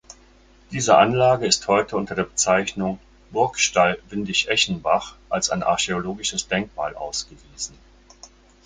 [0.71, 2.97] Diese Anlage ist heute unter der Bezeichnung
[3.29, 7.77] Burgstall Windischeschenbach als ein archäologisches Denkmal ausgewiesen.